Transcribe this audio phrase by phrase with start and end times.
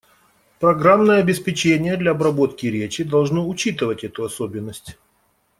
[0.57, 4.97] Программное обеспечение для обработки речи должно учитывать эту особенность.